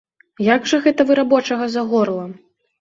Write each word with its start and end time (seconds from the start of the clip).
Як 0.45 0.65
жа 0.71 0.79
гэта 0.85 1.07
вы 1.11 1.19
рабочага 1.21 1.65
за 1.77 1.87
горла? 1.95 2.29